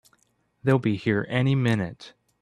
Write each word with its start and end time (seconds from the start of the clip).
They'll 0.63 0.79
be 0.79 0.95
here 0.95 1.27
any 1.29 1.53
minute! 1.53 2.15